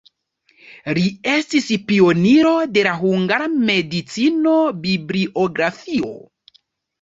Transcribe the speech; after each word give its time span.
Li 0.97 1.01
estis 1.33 1.67
pioniro 1.91 2.53
de 2.77 2.85
la 2.87 2.93
hungara 3.03 3.47
medicino-bibliografio. 3.67 6.11